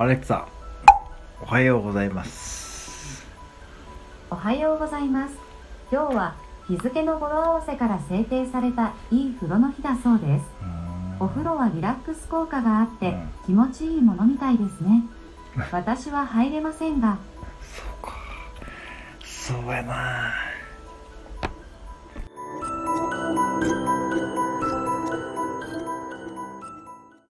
[0.00, 0.48] アレクサ
[1.42, 3.22] おはようございます
[4.30, 5.34] おはようございます。
[5.92, 6.36] 今日は
[6.68, 10.44] 日付の語呂合わせから制定されたいい風呂の日だそうです。
[11.20, 13.14] お風呂はリラックス効果があって
[13.44, 15.04] 気持ちいいものみたいですね。
[15.70, 17.18] 私は入れませんが、
[17.60, 18.16] そうか
[19.22, 20.32] そうやな